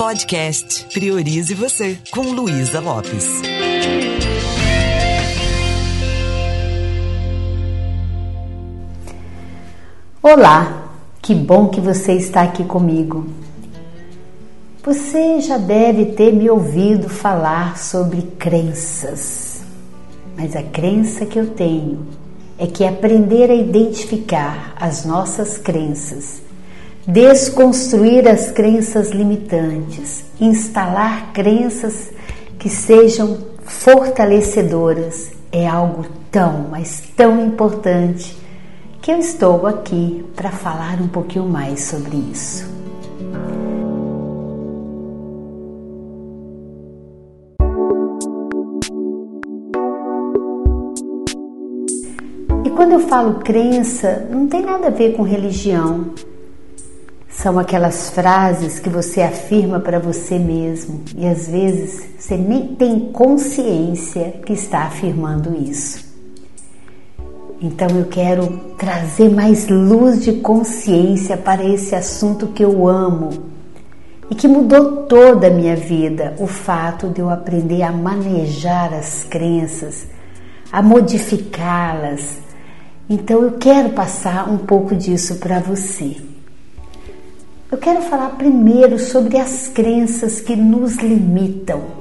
Podcast 0.00 0.86
Priorize 0.94 1.52
Você, 1.52 1.98
com 2.10 2.22
Luísa 2.22 2.80
Lopes. 2.80 3.42
Olá, 10.22 10.90
que 11.20 11.34
bom 11.34 11.68
que 11.68 11.82
você 11.82 12.14
está 12.14 12.40
aqui 12.40 12.64
comigo. 12.64 13.26
Você 14.82 15.42
já 15.42 15.58
deve 15.58 16.06
ter 16.06 16.32
me 16.32 16.48
ouvido 16.48 17.10
falar 17.10 17.76
sobre 17.76 18.22
crenças, 18.22 19.60
mas 20.34 20.56
a 20.56 20.62
crença 20.62 21.26
que 21.26 21.38
eu 21.38 21.50
tenho 21.50 22.06
é 22.58 22.66
que 22.66 22.86
aprender 22.86 23.50
a 23.50 23.54
identificar 23.54 24.72
as 24.80 25.04
nossas 25.04 25.58
crenças, 25.58 26.40
desconstruir 27.06 28.28
as 28.28 28.50
crenças 28.50 29.10
limitantes, 29.10 30.24
instalar 30.40 31.32
crenças 31.32 32.10
que 32.58 32.68
sejam 32.68 33.38
fortalecedoras 33.62 35.30
é 35.52 35.66
algo 35.66 36.04
tão, 36.30 36.68
mas 36.70 37.02
tão 37.16 37.44
importante 37.44 38.36
que 39.00 39.10
eu 39.10 39.18
estou 39.18 39.66
aqui 39.66 40.24
para 40.36 40.50
falar 40.50 41.00
um 41.00 41.08
pouquinho 41.08 41.46
mais 41.46 41.84
sobre 41.84 42.16
isso. 42.16 42.68
E 52.64 52.70
quando 52.70 52.92
eu 52.92 53.00
falo 53.00 53.40
crença, 53.40 54.28
não 54.30 54.46
tem 54.46 54.62
nada 54.62 54.88
a 54.88 54.90
ver 54.90 55.14
com 55.14 55.22
religião. 55.22 56.12
São 57.42 57.58
aquelas 57.58 58.10
frases 58.10 58.78
que 58.78 58.90
você 58.90 59.22
afirma 59.22 59.80
para 59.80 59.98
você 59.98 60.38
mesmo 60.38 61.00
e 61.16 61.26
às 61.26 61.48
vezes 61.48 62.06
você 62.18 62.36
nem 62.36 62.74
tem 62.74 63.10
consciência 63.12 64.34
que 64.44 64.52
está 64.52 64.82
afirmando 64.82 65.56
isso. 65.56 66.04
Então 67.58 67.88
eu 67.96 68.04
quero 68.04 68.46
trazer 68.76 69.30
mais 69.30 69.68
luz 69.68 70.22
de 70.22 70.34
consciência 70.34 71.34
para 71.34 71.64
esse 71.64 71.94
assunto 71.94 72.48
que 72.48 72.62
eu 72.62 72.86
amo 72.86 73.30
e 74.30 74.34
que 74.34 74.46
mudou 74.46 75.06
toda 75.06 75.46
a 75.46 75.50
minha 75.50 75.76
vida, 75.76 76.34
o 76.38 76.46
fato 76.46 77.08
de 77.08 77.22
eu 77.22 77.30
aprender 77.30 77.80
a 77.80 77.90
manejar 77.90 78.92
as 78.92 79.24
crenças, 79.24 80.06
a 80.70 80.82
modificá-las. 80.82 82.36
Então 83.08 83.40
eu 83.40 83.52
quero 83.52 83.88
passar 83.90 84.46
um 84.46 84.58
pouco 84.58 84.94
disso 84.94 85.36
para 85.36 85.58
você. 85.58 86.28
Eu 87.70 87.78
quero 87.78 88.02
falar 88.02 88.30
primeiro 88.30 88.98
sobre 88.98 89.38
as 89.38 89.68
crenças 89.68 90.40
que 90.40 90.56
nos 90.56 90.96
limitam 90.96 92.00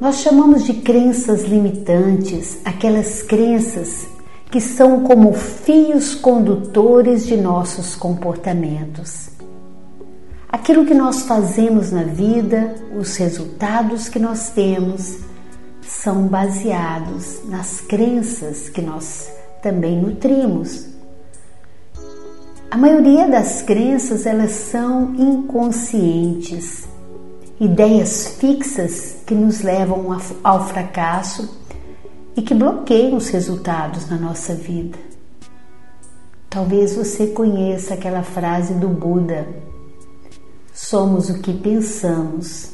nós 0.00 0.20
chamamos 0.20 0.64
de 0.64 0.74
crenças 0.74 1.42
limitantes 1.42 2.58
aquelas 2.64 3.20
crenças 3.20 4.06
que 4.48 4.60
são 4.60 5.00
como 5.00 5.32
fios 5.32 6.14
condutores 6.14 7.26
de 7.26 7.36
nossos 7.36 7.96
comportamentos. 7.96 9.28
Aquilo 10.48 10.86
que 10.86 10.94
nós 10.94 11.22
fazemos 11.22 11.90
na 11.90 12.04
vida, 12.04 12.76
os 12.96 13.16
resultados 13.16 14.08
que 14.08 14.20
nós 14.20 14.50
temos, 14.50 15.18
são 15.82 16.28
baseados 16.28 17.40
nas 17.48 17.80
crenças 17.80 18.68
que 18.68 18.80
nós 18.80 19.28
também 19.60 20.00
nutrimos. 20.00 20.86
A 22.70 22.76
maioria 22.76 23.26
das 23.26 23.62
crenças 23.62 24.26
elas 24.26 24.50
são 24.50 25.14
inconscientes 25.14 26.86
ideias 27.60 28.36
fixas 28.38 29.16
que 29.26 29.34
nos 29.34 29.62
levam 29.62 30.06
ao 30.44 30.68
fracasso 30.68 31.58
e 32.36 32.42
que 32.42 32.54
bloqueiam 32.54 33.16
os 33.16 33.28
resultados 33.30 34.08
na 34.08 34.16
nossa 34.16 34.54
vida. 34.54 34.98
Talvez 36.48 36.94
você 36.94 37.28
conheça 37.28 37.94
aquela 37.94 38.22
frase 38.22 38.74
do 38.74 38.88
Buda: 38.88 39.48
Somos 40.72 41.28
o 41.30 41.40
que 41.40 41.52
pensamos. 41.52 42.70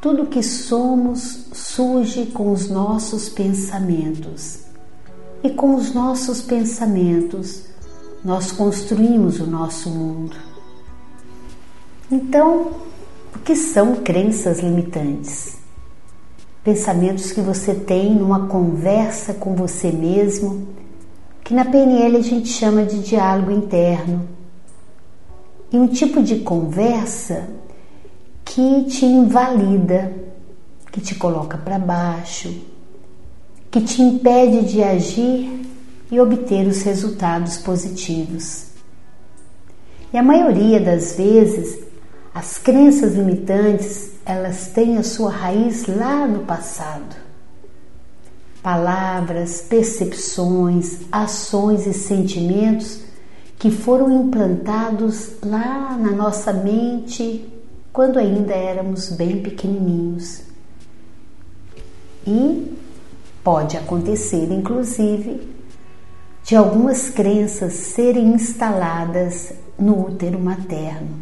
Tudo 0.00 0.24
o 0.24 0.26
que 0.26 0.42
somos 0.42 1.46
surge 1.52 2.26
com 2.26 2.52
os 2.52 2.68
nossos 2.68 3.28
pensamentos. 3.28 4.60
E 5.42 5.50
com 5.50 5.74
os 5.74 5.92
nossos 5.92 6.42
pensamentos, 6.42 7.64
nós 8.24 8.52
construímos 8.52 9.40
o 9.40 9.46
nosso 9.46 9.90
mundo. 9.90 10.36
Então, 12.10 12.72
o 13.34 13.38
que 13.40 13.56
são 13.56 13.96
crenças 13.96 14.60
limitantes? 14.60 15.56
Pensamentos 16.62 17.32
que 17.32 17.40
você 17.40 17.74
tem 17.74 18.14
numa 18.14 18.46
conversa 18.46 19.34
com 19.34 19.54
você 19.54 19.90
mesmo, 19.90 20.68
que 21.44 21.52
na 21.52 21.64
PNL 21.64 22.16
a 22.16 22.22
gente 22.22 22.48
chama 22.48 22.84
de 22.84 23.00
diálogo 23.00 23.50
interno. 23.50 24.28
E 25.72 25.76
um 25.76 25.86
tipo 25.86 26.22
de 26.22 26.40
conversa 26.40 27.48
que 28.44 28.84
te 28.84 29.04
invalida, 29.04 30.12
que 30.92 31.00
te 31.00 31.14
coloca 31.14 31.58
para 31.58 31.78
baixo, 31.78 32.52
que 33.70 33.80
te 33.80 34.00
impede 34.00 34.62
de 34.62 34.82
agir 34.82 35.65
e 36.10 36.20
obter 36.20 36.66
os 36.66 36.82
resultados 36.82 37.58
positivos. 37.58 38.66
E 40.12 40.18
a 40.18 40.22
maioria 40.22 40.80
das 40.80 41.16
vezes 41.16 41.86
as 42.36 42.58
crenças 42.58 43.14
limitantes, 43.14 44.10
elas 44.26 44.66
têm 44.66 44.98
a 44.98 45.02
sua 45.02 45.30
raiz 45.30 45.86
lá 45.86 46.26
no 46.26 46.40
passado. 46.40 47.16
Palavras, 48.62 49.62
percepções, 49.62 50.98
ações 51.10 51.86
e 51.86 51.94
sentimentos 51.94 53.00
que 53.58 53.70
foram 53.70 54.12
implantados 54.12 55.30
lá 55.42 55.96
na 55.98 56.12
nossa 56.12 56.52
mente 56.52 57.50
quando 57.90 58.18
ainda 58.18 58.52
éramos 58.52 59.08
bem 59.08 59.40
pequenininhos. 59.40 60.42
E 62.26 62.76
pode 63.42 63.78
acontecer, 63.78 64.52
inclusive, 64.52 65.55
de 66.46 66.54
algumas 66.54 67.10
crenças 67.10 67.72
serem 67.72 68.28
instaladas 68.28 69.52
no 69.76 70.06
útero 70.06 70.38
materno. 70.38 71.18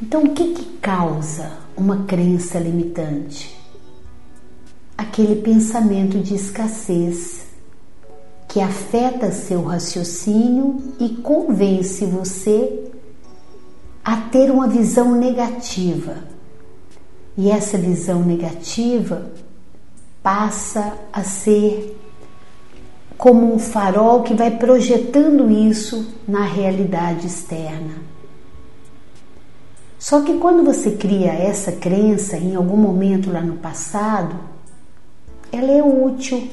Então, 0.00 0.22
o 0.22 0.32
que, 0.32 0.54
que 0.54 0.64
causa 0.76 1.58
uma 1.76 2.04
crença 2.04 2.60
limitante? 2.60 3.58
Aquele 4.96 5.42
pensamento 5.42 6.20
de 6.20 6.36
escassez 6.36 7.48
que 8.46 8.60
afeta 8.60 9.32
seu 9.32 9.64
raciocínio 9.64 10.94
e 11.00 11.08
convence 11.16 12.06
você 12.06 12.88
a 14.04 14.16
ter 14.16 14.48
uma 14.48 14.68
visão 14.68 15.16
negativa. 15.16 16.18
E 17.36 17.50
essa 17.50 17.76
visão 17.76 18.22
negativa 18.22 19.32
passa 20.22 20.96
a 21.12 21.24
ser 21.24 21.97
como 23.18 23.52
um 23.52 23.58
farol 23.58 24.22
que 24.22 24.32
vai 24.32 24.52
projetando 24.52 25.50
isso 25.50 26.06
na 26.26 26.44
realidade 26.44 27.26
externa. 27.26 27.94
Só 29.98 30.20
que 30.22 30.38
quando 30.38 30.64
você 30.64 30.92
cria 30.92 31.32
essa 31.32 31.72
crença 31.72 32.36
em 32.36 32.54
algum 32.54 32.76
momento 32.76 33.32
lá 33.32 33.40
no 33.40 33.56
passado, 33.56 34.36
ela 35.50 35.72
é 35.72 35.82
útil, 35.82 36.48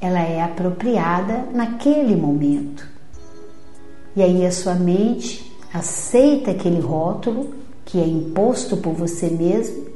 ela 0.00 0.20
é 0.20 0.40
apropriada 0.40 1.46
naquele 1.52 2.14
momento. 2.14 2.86
E 4.14 4.22
aí 4.22 4.46
a 4.46 4.52
sua 4.52 4.74
mente 4.74 5.52
aceita 5.72 6.52
aquele 6.52 6.80
rótulo 6.80 7.52
que 7.84 8.00
é 8.00 8.06
imposto 8.06 8.76
por 8.76 8.92
você 8.92 9.28
mesmo, 9.28 9.86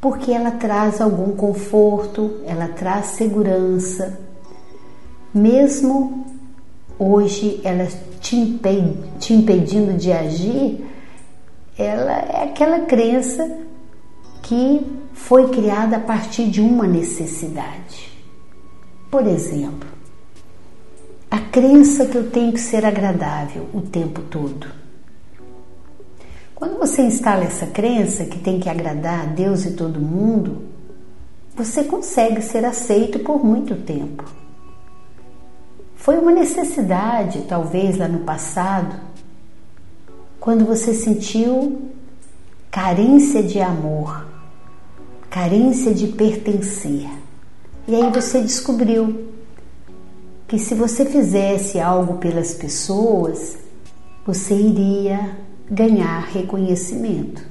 porque 0.00 0.32
ela 0.32 0.52
traz 0.52 0.98
algum 0.98 1.36
conforto, 1.36 2.40
ela 2.46 2.68
traz 2.68 3.08
segurança. 3.08 4.29
Mesmo 5.32 6.26
hoje 6.98 7.60
ela 7.64 7.86
te, 8.20 8.36
impedindo 8.36 9.94
de 9.94 10.12
agir, 10.12 10.84
ela 11.78 12.12
é 12.12 12.44
aquela 12.44 12.80
crença 12.80 13.58
que 14.42 14.86
foi 15.14 15.48
criada 15.48 15.96
a 15.96 16.00
partir 16.00 16.48
de 16.48 16.60
uma 16.60 16.86
necessidade. 16.86 18.10
Por 19.10 19.26
exemplo, 19.26 19.88
a 21.30 21.38
crença 21.38 22.06
que 22.06 22.16
eu 22.16 22.30
tenho 22.30 22.52
que 22.52 22.60
ser 22.60 22.84
agradável 22.84 23.68
o 23.72 23.80
tempo 23.80 24.22
todo. 24.22 24.66
Quando 26.54 26.78
você 26.78 27.02
instala 27.02 27.44
essa 27.44 27.66
crença 27.66 28.24
que 28.24 28.38
tem 28.38 28.60
que 28.60 28.68
agradar 28.68 29.22
a 29.22 29.26
Deus 29.26 29.64
e 29.64 29.72
todo 29.72 30.00
mundo, 30.00 30.64
você 31.56 31.84
consegue 31.84 32.42
ser 32.42 32.64
aceito 32.64 33.20
por 33.20 33.44
muito 33.44 33.76
tempo. 33.76 34.24
Foi 36.00 36.16
uma 36.16 36.32
necessidade, 36.32 37.42
talvez 37.42 37.98
lá 37.98 38.08
no 38.08 38.20
passado, 38.20 38.96
quando 40.40 40.64
você 40.64 40.94
sentiu 40.94 41.90
carência 42.70 43.42
de 43.42 43.60
amor, 43.60 44.26
carência 45.28 45.92
de 45.92 46.06
pertencer. 46.06 47.06
E 47.86 47.94
aí 47.94 48.10
você 48.10 48.40
descobriu 48.40 49.26
que 50.48 50.58
se 50.58 50.74
você 50.74 51.04
fizesse 51.04 51.78
algo 51.78 52.14
pelas 52.14 52.54
pessoas, 52.54 53.58
você 54.24 54.54
iria 54.54 55.36
ganhar 55.70 56.20
reconhecimento. 56.32 57.44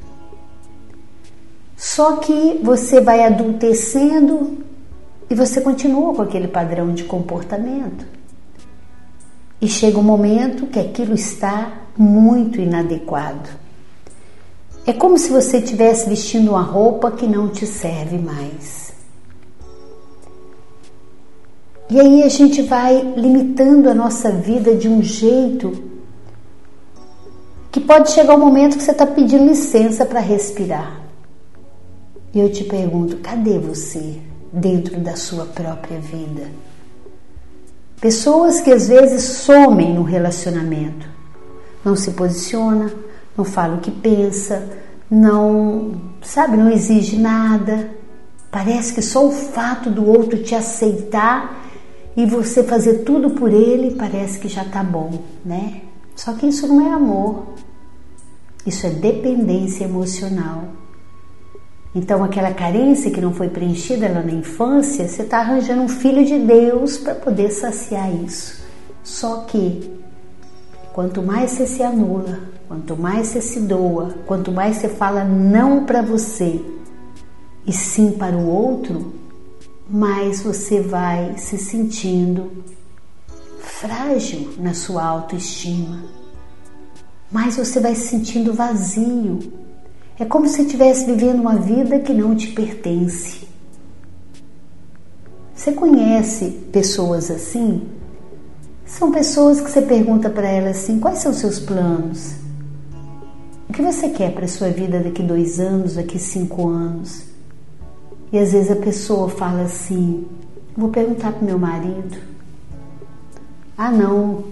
Só 1.78 2.16
que 2.16 2.60
você 2.63 3.00
vai 3.00 3.24
adultecendo 3.24 4.57
e 5.30 5.36
você 5.36 5.62
continua 5.62 6.16
com 6.16 6.24
aquele 6.24 6.48
padrão 6.48 6.92
de 6.92 7.04
comportamento. 7.04 8.19
E 9.61 9.67
chega 9.67 9.97
um 9.97 10.03
momento 10.03 10.67
que 10.67 10.79
aquilo 10.79 11.13
está 11.13 11.81
muito 11.97 12.59
inadequado. 12.59 13.50
É 14.85 14.94
como 14.94 15.17
se 15.17 15.29
você 15.29 15.57
estivesse 15.57 16.07
vestindo 16.07 16.51
uma 16.51 16.61
roupa 16.61 17.11
que 17.11 17.27
não 17.27 17.50
te 17.50 17.67
serve 17.67 18.17
mais. 18.17 18.94
E 21.89 22.00
aí 22.00 22.23
a 22.23 22.29
gente 22.29 22.61
vai 22.61 23.01
limitando 23.17 23.89
a 23.89 23.94
nossa 23.94 24.31
vida 24.31 24.75
de 24.75 24.88
um 24.88 25.01
jeito 25.01 25.89
que 27.71 27.79
pode 27.79 28.12
chegar 28.12 28.35
um 28.35 28.39
momento 28.39 28.77
que 28.77 28.83
você 28.83 28.91
está 28.91 29.05
pedindo 29.05 29.45
licença 29.45 30.05
para 30.05 30.19
respirar. 30.19 31.01
E 32.33 32.39
eu 32.39 32.51
te 32.51 32.63
pergunto: 32.63 33.17
cadê 33.17 33.57
você 33.57 34.19
dentro 34.53 35.00
da 35.00 35.15
sua 35.15 35.45
própria 35.45 36.00
vida? 36.00 36.47
Pessoas 38.01 38.62
que 38.62 38.72
às 38.72 38.88
vezes 38.88 39.24
somem 39.24 39.94
no 39.94 40.04
relacionamento, 40.04 41.07
não 41.84 41.96
se 41.96 42.12
posiciona, 42.12 42.92
não 43.38 43.44
fala 43.44 43.75
o 43.75 43.81
que 43.81 43.92
pensa, 43.92 44.69
não, 45.12 46.00
sabe, 46.22 46.56
não 46.56 46.72
exige 46.72 47.18
nada. 47.18 47.92
Parece 48.50 48.94
que 48.94 49.01
só 49.01 49.28
o 49.28 49.31
fato 49.31 49.90
do 49.90 50.07
outro 50.07 50.42
te 50.42 50.56
aceitar 50.56 51.62
e 52.16 52.25
você 52.25 52.63
fazer 52.63 53.00
tudo 53.00 53.31
por 53.31 53.51
ele 53.51 53.96
parece 53.96 54.40
que 54.40 54.48
já 54.48 54.63
tá 54.63 54.84
bom, 54.84 55.22
né? 55.46 55.81
Só 56.16 56.34
que 56.34 56.48
isso 56.48 56.68
não 56.68 56.86
é 56.86 56.94
amor. 56.94 57.54
Isso 58.66 58.88
é 58.88 58.90
dependência 58.90 59.84
emocional. 59.84 60.78
Então, 62.00 62.24
aquela 62.24 62.54
carência 62.54 63.12
que 63.12 63.19
não 63.19 63.34
foi 63.34 63.50
preenchida 63.50 64.07
lá 64.07 64.22
na 64.22 64.31
infância, 64.31 65.06
você 65.06 65.24
está 65.24 65.40
arranjando 65.40 65.81
um 65.81 65.90
filho 65.90 66.24
de 66.24 66.40
Deus 66.40 66.98
para 66.98 67.13
poder 67.13 67.51
saciar 67.51 68.10
isso. 68.24 68.63
Só 69.04 69.42
que, 69.42 70.00
quanto 70.94 71.22
mais 71.22 71.51
você 71.51 71.68
se 71.68 71.84
anula, 71.84 72.40
quanto 72.69 72.96
mais 72.96 73.28
você 73.28 73.42
se 73.42 73.60
doa, 73.60 74.16
quanto 74.25 74.50
mais 74.50 74.78
você 74.78 74.88
fala 74.88 75.25
não 75.25 75.84
para 75.84 76.01
você 76.01 76.63
e 77.68 77.74
sim 77.74 78.13
para 78.13 78.38
o 78.38 78.48
outro, 78.48 79.13
mais 79.90 80.42
você 80.42 80.80
vai 80.80 81.38
se 81.38 81.57
sentindo 81.57 82.63
frágil 83.60 84.54
na 84.57 84.74
sua 84.74 85.04
autoestima, 85.04 86.06
mais 87.30 87.57
você 87.57 87.81
vai 87.81 87.94
se 87.94 88.07
sentindo 88.07 88.54
vazio. 88.54 89.68
É 90.19 90.25
como 90.25 90.50
se 90.50 90.63
estivesse 90.63 91.06
vivendo 91.06 91.39
uma 91.39 91.56
vida 91.56 91.98
que 92.00 92.13
não 92.13 92.36
te 92.36 92.48
pertence. 92.48 93.48
Você 95.56 95.71
conhece 95.71 96.50
pessoas 96.74 97.31
assim? 97.31 97.88
São 98.86 99.12
pessoas 99.12 99.62
que 99.62 99.71
você 99.71 99.81
pergunta 99.81 100.30
para 100.30 100.50
elas 100.50 100.77
assim: 100.77 101.00
quais 101.00 101.19
são 101.19 101.31
os 101.31 101.38
seus 101.38 101.60
planos? 101.60 102.33
O 103.69 103.74
que 103.74 103.81
você 103.81 104.10
quer 104.10 104.33
para 104.33 104.44
a 104.44 104.48
sua 104.48 104.69
vida 104.69 105.00
daqui 105.00 105.24
dois 105.24 105.57
anos, 105.57 105.95
daqui 105.95 106.19
cinco 106.19 106.68
anos? 106.68 107.24
E 108.31 108.38
às 108.38 108.51
vezes 108.51 108.72
a 108.72 108.75
pessoa 108.75 109.30
fala 109.30 109.62
assim: 109.62 110.27
vou 110.75 110.89
perguntar 110.89 111.31
para 111.31 111.45
meu 111.45 111.57
marido. 111.57 112.18
Ah, 113.77 113.92
não, 113.92 114.44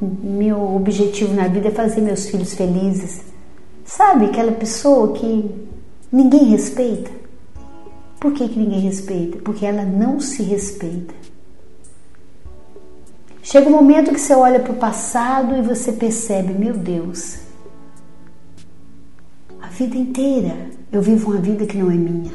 meu 0.00 0.74
objetivo 0.76 1.32
na 1.32 1.48
vida 1.48 1.68
é 1.68 1.70
fazer 1.70 2.02
meus 2.02 2.26
filhos 2.26 2.52
felizes. 2.52 3.33
Sabe 3.84 4.26
aquela 4.26 4.52
pessoa 4.52 5.12
que 5.12 5.50
ninguém 6.10 6.44
respeita? 6.44 7.10
Por 8.18 8.32
que, 8.32 8.48
que 8.48 8.58
ninguém 8.58 8.80
respeita? 8.80 9.38
Porque 9.44 9.66
ela 9.66 9.84
não 9.84 10.18
se 10.18 10.42
respeita. 10.42 11.14
Chega 13.42 13.68
um 13.68 13.72
momento 13.72 14.12
que 14.12 14.20
você 14.20 14.34
olha 14.34 14.58
para 14.58 14.72
o 14.72 14.76
passado 14.76 15.54
e 15.54 15.60
você 15.60 15.92
percebe, 15.92 16.54
meu 16.54 16.72
Deus, 16.72 17.40
a 19.60 19.66
vida 19.66 19.98
inteira 19.98 20.70
eu 20.90 21.02
vivo 21.02 21.30
uma 21.30 21.40
vida 21.40 21.66
que 21.66 21.76
não 21.76 21.90
é 21.90 21.94
minha. 21.94 22.32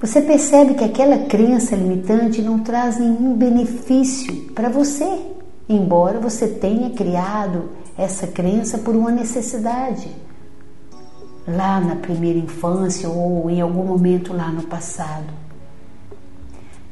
Você 0.00 0.20
percebe 0.20 0.74
que 0.74 0.84
aquela 0.84 1.26
crença 1.26 1.76
limitante 1.76 2.42
não 2.42 2.58
traz 2.58 2.98
nenhum 2.98 3.34
benefício 3.34 4.50
para 4.52 4.68
você, 4.68 5.08
embora 5.68 6.18
você 6.18 6.48
tenha 6.48 6.90
criado 6.90 7.70
essa 7.96 8.26
crença 8.26 8.78
por 8.78 8.94
uma 8.94 9.10
necessidade. 9.10 10.10
Lá 11.46 11.80
na 11.80 11.96
primeira 11.96 12.38
infância 12.38 13.08
ou 13.08 13.48
em 13.48 13.60
algum 13.60 13.84
momento 13.84 14.32
lá 14.32 14.50
no 14.50 14.62
passado. 14.64 15.32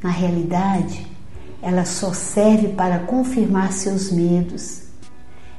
Na 0.01 0.09
realidade, 0.09 1.05
ela 1.61 1.83
só 1.83 2.13
serve 2.13 2.69
para 2.69 2.99
confirmar 2.99 3.73
seus 3.73 4.11
medos. 4.11 4.83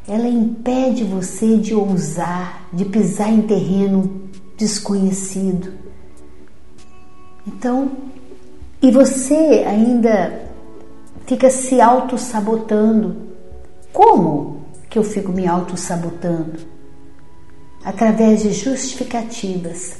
Ela 0.08 0.28
impede 0.28 1.04
você 1.04 1.56
de 1.56 1.74
ousar, 1.74 2.68
de 2.72 2.84
pisar 2.84 3.30
em 3.30 3.42
terreno 3.42 4.28
desconhecido 4.56 5.86
então, 7.46 7.92
e 8.82 8.90
você 8.90 9.64
ainda 9.66 10.50
fica 11.26 11.48
se 11.48 11.80
auto-sabotando. 11.80 13.16
Como 13.92 14.55
que 14.88 14.98
eu 14.98 15.02
fico 15.02 15.32
me 15.32 15.46
auto-sabotando? 15.46 16.58
Através 17.84 18.42
de 18.42 18.52
justificativas. 18.52 19.96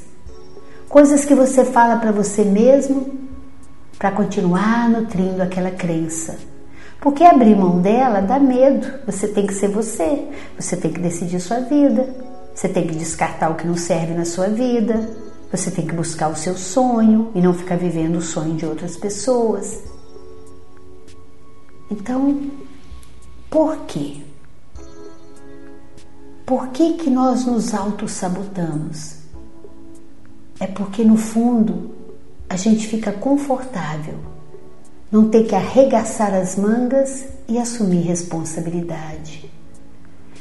Coisas 0.89 1.25
que 1.25 1.35
você 1.35 1.65
fala 1.65 1.97
para 1.97 2.11
você 2.11 2.43
mesmo 2.43 3.17
para 3.97 4.11
continuar 4.11 4.89
nutrindo 4.89 5.41
aquela 5.41 5.71
crença. 5.71 6.37
Porque 6.99 7.23
abrir 7.23 7.55
mão 7.55 7.79
dela 7.79 8.21
dá 8.21 8.39
medo. 8.39 8.87
Você 9.05 9.27
tem 9.27 9.45
que 9.45 9.53
ser 9.53 9.69
você. 9.69 10.27
Você 10.57 10.75
tem 10.75 10.91
que 10.91 10.99
decidir 10.99 11.39
sua 11.39 11.59
vida. 11.61 12.07
Você 12.53 12.67
tem 12.67 12.87
que 12.87 12.95
descartar 12.95 13.49
o 13.49 13.55
que 13.55 13.67
não 13.67 13.77
serve 13.77 14.13
na 14.13 14.25
sua 14.25 14.47
vida. 14.47 15.09
Você 15.51 15.71
tem 15.71 15.85
que 15.85 15.93
buscar 15.93 16.29
o 16.29 16.35
seu 16.35 16.57
sonho 16.57 17.31
e 17.33 17.41
não 17.41 17.53
ficar 17.53 17.77
vivendo 17.77 18.17
o 18.17 18.21
sonho 18.21 18.55
de 18.55 18.65
outras 18.65 18.97
pessoas. 18.97 19.83
Então, 21.89 22.49
por 23.49 23.77
quê? 23.85 24.26
Por 26.47 26.69
que, 26.69 26.93
que 26.93 27.09
nós 27.09 27.45
nos 27.45 27.73
auto-sabotamos? 27.73 29.17
É 30.57 30.65
porque, 30.65 31.03
no 31.03 31.17
fundo, 31.17 31.91
a 32.49 32.55
gente 32.55 32.87
fica 32.87 33.11
confortável, 33.11 34.17
não 35.11 35.27
ter 35.27 35.43
que 35.43 35.53
arregaçar 35.53 36.33
as 36.33 36.55
mangas 36.55 37.25
e 37.49 37.57
assumir 37.57 37.99
responsabilidade. 38.03 39.51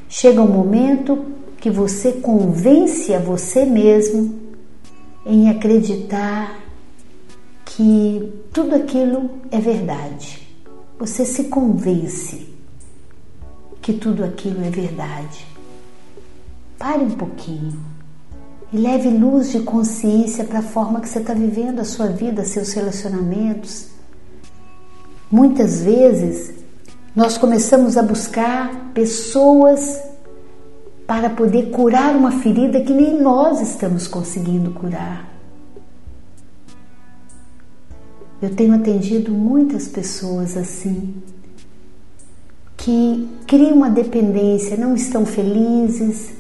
Chega 0.09 0.41
um 0.41 0.47
momento 0.47 1.27
que 1.59 1.71
você 1.71 2.13
convence 2.13 3.13
a 3.13 3.19
você 3.19 3.65
mesmo 3.65 4.39
em 5.27 5.51
acreditar 5.51 6.57
que 7.65 8.33
tudo 8.53 8.77
aquilo 8.77 9.29
é 9.51 9.59
verdade. 9.59 10.57
Você 11.01 11.27
se 11.27 11.45
convence 11.49 12.47
que 13.83 13.93
tudo 13.93 14.23
aquilo 14.23 14.65
é 14.65 14.71
verdade. 14.71 15.56
Pare 16.78 17.02
um 17.02 17.11
pouquinho 17.11 17.78
e 18.73 18.76
leve 18.76 19.09
luz 19.09 19.50
de 19.52 19.61
consciência 19.61 20.45
para 20.45 20.59
a 20.59 20.62
forma 20.62 21.00
que 21.00 21.09
você 21.09 21.21
está 21.21 21.33
vivendo 21.33 21.80
a 21.80 21.85
sua 21.85 22.09
vida, 22.09 22.45
seus 22.45 22.73
relacionamentos. 22.73 23.88
Muitas 25.30 25.83
vezes 25.83 26.52
nós 27.14 27.38
começamos 27.38 27.97
a 27.97 28.02
buscar 28.02 28.90
pessoas 28.92 30.00
para 31.06 31.30
poder 31.30 31.71
curar 31.71 32.14
uma 32.14 32.33
ferida 32.33 32.80
que 32.80 32.92
nem 32.92 33.21
nós 33.21 33.61
estamos 33.61 34.06
conseguindo 34.06 34.73
curar. 34.73 35.37
Eu 38.42 38.54
tenho 38.54 38.75
atendido 38.75 39.33
muitas 39.33 39.88
pessoas 39.88 40.56
assim, 40.59 41.14
que 42.76 43.26
criam 43.47 43.76
uma 43.76 43.88
dependência, 43.88 44.76
não 44.76 44.95
estão 44.95 45.25
felizes, 45.25 46.33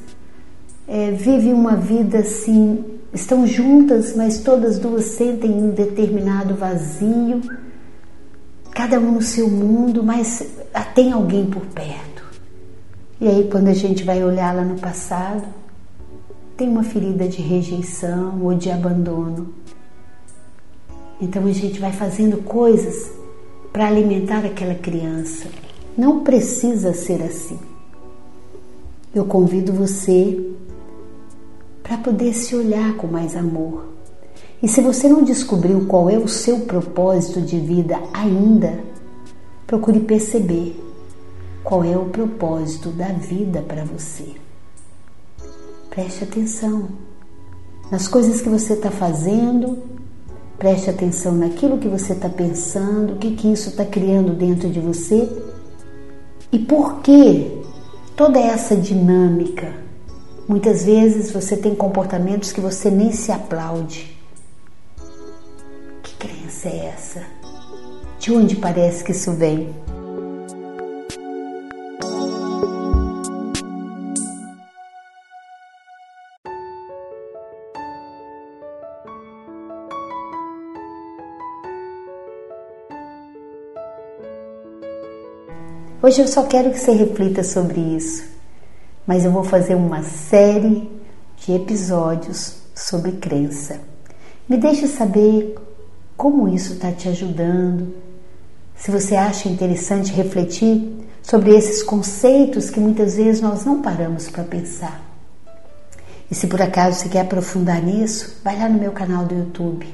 é, 0.88 1.10
vivem 1.10 1.52
uma 1.52 1.76
vida 1.76 2.18
assim, 2.18 2.84
estão 3.12 3.46
juntas, 3.46 4.14
mas 4.14 4.38
todas 4.40 4.78
duas 4.78 5.04
sentem 5.04 5.50
um 5.50 5.70
determinado 5.70 6.54
vazio, 6.54 7.40
cada 8.72 8.98
um 9.00 9.12
no 9.12 9.22
seu 9.22 9.48
mundo, 9.48 10.02
mas 10.02 10.46
tem 10.94 11.12
alguém 11.12 11.46
por 11.46 11.64
perto. 11.66 12.24
E 13.20 13.26
aí, 13.26 13.48
quando 13.50 13.68
a 13.68 13.74
gente 13.74 14.04
vai 14.04 14.22
olhar 14.22 14.54
lá 14.54 14.62
no 14.62 14.78
passado, 14.78 15.44
tem 16.56 16.68
uma 16.68 16.82
ferida 16.82 17.26
de 17.26 17.40
rejeição 17.40 18.40
ou 18.42 18.54
de 18.54 18.70
abandono. 18.70 19.54
Então 21.20 21.46
a 21.46 21.52
gente 21.52 21.80
vai 21.80 21.92
fazendo 21.92 22.42
coisas 22.42 23.10
para 23.72 23.86
alimentar 23.86 24.44
aquela 24.44 24.74
criança. 24.74 25.48
Não 25.96 26.20
precisa 26.20 26.92
ser 26.92 27.22
assim. 27.22 27.58
Eu 29.14 29.24
convido 29.24 29.72
você 29.72 30.54
para 31.86 31.98
poder 31.98 32.34
se 32.34 32.56
olhar 32.56 32.96
com 32.96 33.06
mais 33.06 33.36
amor. 33.36 33.84
E 34.60 34.66
se 34.66 34.80
você 34.80 35.08
não 35.08 35.22
descobriu 35.22 35.86
qual 35.86 36.10
é 36.10 36.18
o 36.18 36.26
seu 36.26 36.60
propósito 36.60 37.40
de 37.40 37.60
vida 37.60 37.96
ainda, 38.12 38.80
procure 39.68 40.00
perceber 40.00 40.82
qual 41.62 41.84
é 41.84 41.96
o 41.96 42.06
propósito 42.06 42.88
da 42.88 43.06
vida 43.12 43.62
para 43.62 43.84
você. 43.84 44.34
Preste 45.88 46.24
atenção 46.24 46.88
nas 47.88 48.08
coisas 48.08 48.40
que 48.40 48.48
você 48.48 48.72
está 48.72 48.90
fazendo, 48.90 49.78
preste 50.58 50.90
atenção 50.90 51.36
naquilo 51.36 51.78
que 51.78 51.86
você 51.86 52.14
está 52.14 52.28
pensando, 52.28 53.12
o 53.12 53.16
que, 53.16 53.36
que 53.36 53.52
isso 53.52 53.68
está 53.68 53.84
criando 53.84 54.32
dentro 54.32 54.68
de 54.68 54.80
você 54.80 55.30
e 56.50 56.58
por 56.58 56.96
que 57.00 57.62
toda 58.16 58.40
essa 58.40 58.74
dinâmica. 58.74 59.85
Muitas 60.48 60.84
vezes 60.84 61.32
você 61.32 61.56
tem 61.56 61.74
comportamentos 61.74 62.52
que 62.52 62.60
você 62.60 62.88
nem 62.88 63.10
se 63.10 63.32
aplaude. 63.32 64.16
Que 66.04 66.14
crença 66.14 66.68
é 66.68 66.86
essa? 66.86 67.22
De 68.20 68.32
onde 68.32 68.54
parece 68.54 69.02
que 69.02 69.10
isso 69.10 69.32
vem? 69.32 69.74
Hoje 86.00 86.22
eu 86.22 86.28
só 86.28 86.44
quero 86.44 86.70
que 86.70 86.78
você 86.78 86.92
reflita 86.92 87.42
sobre 87.42 87.80
isso, 87.80 88.35
mas 89.06 89.24
eu 89.24 89.30
vou 89.30 89.44
fazer 89.44 89.74
uma 89.74 90.02
série 90.02 90.90
de 91.38 91.52
episódios 91.52 92.56
sobre 92.74 93.12
crença. 93.12 93.80
Me 94.48 94.56
deixe 94.56 94.86
saber 94.86 95.56
como 96.16 96.48
isso 96.48 96.74
está 96.74 96.90
te 96.92 97.08
ajudando, 97.08 97.94
se 98.74 98.90
você 98.90 99.14
acha 99.14 99.48
interessante 99.48 100.12
refletir 100.12 101.06
sobre 101.22 101.54
esses 101.56 101.82
conceitos 101.82 102.70
que 102.70 102.80
muitas 102.80 103.16
vezes 103.16 103.40
nós 103.40 103.64
não 103.64 103.82
paramos 103.82 104.28
para 104.28 104.44
pensar. 104.44 105.02
E 106.30 106.34
se 106.34 106.46
por 106.46 106.60
acaso 106.60 107.00
você 107.00 107.08
quer 107.08 107.20
aprofundar 107.20 107.82
nisso, 107.82 108.40
vai 108.42 108.58
lá 108.58 108.68
no 108.68 108.78
meu 108.78 108.92
canal 108.92 109.24
do 109.24 109.34
YouTube, 109.34 109.86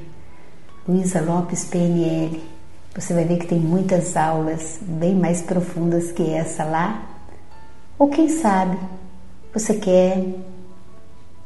Luísa 0.87 1.21
Lopes 1.21 1.63
PNL 1.65 2.53
você 2.95 3.11
vai 3.11 3.25
ver 3.25 3.39
que 3.39 3.47
tem 3.47 3.59
muitas 3.59 4.15
aulas 4.15 4.77
bem 4.81 5.15
mais 5.15 5.41
profundas 5.41 6.11
que 6.11 6.29
essa 6.29 6.63
lá. 6.63 7.03
Ou 7.97 8.07
quem 8.07 8.29
sabe 8.29 8.77
você 9.53 9.75
quer 9.75 10.25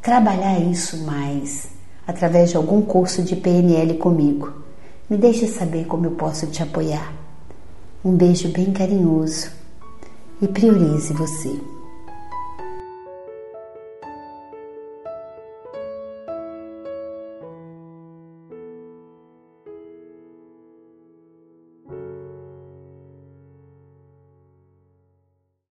trabalhar 0.02 0.60
isso 0.62 1.04
mais 1.04 1.68
através 2.08 2.52
de 2.52 2.58
algum 2.58 2.82
curso 2.82 3.22
de 3.22 3.36
PNL 3.36 3.96
comigo. 3.96 4.54
Me 5.10 5.18
deixe 5.18 5.46
saber 5.48 5.86
como 5.86 6.06
eu 6.06 6.12
posso 6.12 6.48
te 6.48 6.64
apoiar. 6.64 7.14
Um 8.04 8.16
beijo 8.16 8.48
bem 8.50 8.72
carinhoso 8.72 9.52
e 10.42 10.48
priorize 10.48 11.12
você. 11.12 11.77